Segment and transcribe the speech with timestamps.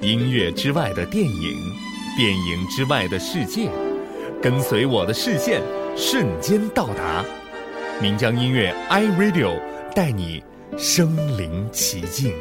[0.00, 1.58] 音乐之外的电影，
[2.16, 3.68] 电影之外的世界，
[4.40, 5.60] 跟随我的视线，
[5.94, 7.22] 瞬间到达。
[8.00, 9.60] 岷江音乐 iRadio
[9.94, 10.42] 带你
[10.78, 12.32] 身临其境。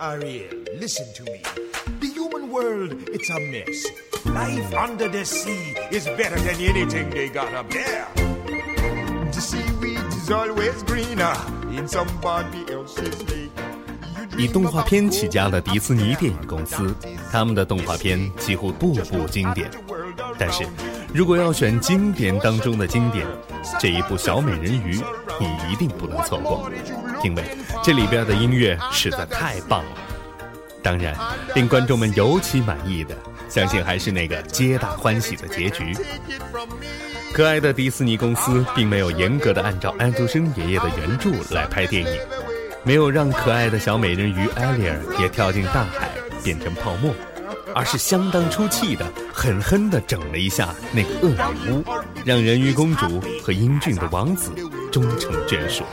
[0.00, 0.46] Ariel,
[0.80, 1.65] listen to me.
[2.56, 3.84] World, it's a mess.
[4.24, 8.06] Life under the sea is better than anything they got up there.
[9.30, 11.36] The seaweed is always greener
[11.76, 13.50] in somebody else's lake.
[14.38, 16.94] 以动画片起家的迪士尼电影公司，
[17.30, 19.70] 他们的动画片几乎步步经典。
[20.38, 20.64] 但是，
[21.12, 23.26] 如果要选经典当中的经典，
[23.78, 24.96] 这一部《小美人鱼》
[25.38, 26.70] 你一定不能错过，
[27.22, 27.44] 因为
[27.84, 29.90] 这里边的音乐实在太棒了。
[30.86, 31.16] 当然，
[31.56, 33.16] 令观众们尤其满意的，
[33.48, 35.92] 相信还是那个皆大欢喜的结局。
[37.32, 42.20] 可爱的迪士尼公司并没有严格的按照安徒生爷爷的原著来拍电影，
[42.84, 46.08] 没有让可爱的小美人鱼艾丽尔也跳进大海
[46.44, 47.12] 变成泡沫。
[47.74, 51.84] 而是相当出气的，狠狠地整了一下那个恶女巫，
[52.24, 54.50] 让人鱼公主和英俊的王子
[54.90, 55.84] 终成眷属。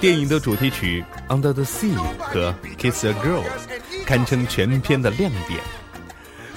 [0.00, 1.04] 电影的主题曲
[1.34, 3.42] 《Under the Sea》和《Kiss a Girl》
[4.04, 5.60] 堪称全片的亮点。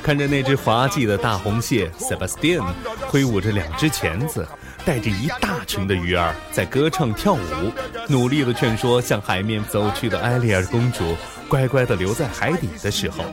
[0.03, 2.63] 看着那只滑稽的大红蟹 Sebastian
[3.07, 4.47] 挥舞着两只钳子，
[4.85, 7.71] 带着一大群的鱼儿在歌唱跳舞，
[8.07, 11.15] 努力地劝说向海面走去的艾丽尔公主
[11.47, 13.23] 乖乖地留在海底的时候，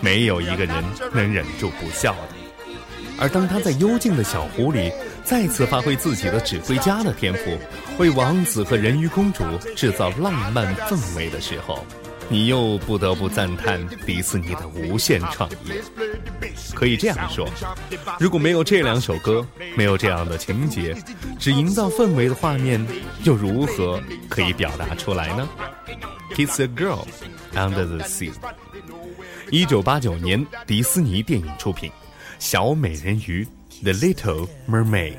[0.00, 2.28] 没有一个人能忍住不笑的。
[3.18, 4.90] 而当他在幽静的小湖里
[5.24, 7.58] 再次发挥自己的指挥家的天赋，
[7.98, 9.44] 为王子和人鱼公主
[9.76, 11.84] 制造浪漫氛围的时候，
[12.30, 15.72] 你又不得不赞叹迪士尼的无限创意。
[16.74, 17.46] 可以这样说，
[18.18, 19.44] 如果没有这两首歌，
[19.76, 20.96] 没有这样的情节，
[21.38, 22.86] 只营造氛围的画面，
[23.24, 25.48] 又如何可以表达出来呢
[26.34, 27.04] ？Kiss a girl
[27.54, 28.32] under the sea。
[29.50, 31.90] 一九八九年，迪士尼电影出品。
[32.38, 33.46] 小美人鱼，
[33.82, 35.16] 《The Little Mermaid》。